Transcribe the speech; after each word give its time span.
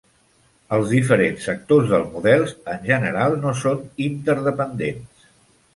Els 0.77 0.93
diferents 0.93 1.45
actors 1.53 1.91
del 1.93 2.07
model, 2.15 2.49
en 2.75 2.83
general, 2.93 3.39
no 3.45 3.53
són 3.65 3.87
interdependents. 4.11 5.29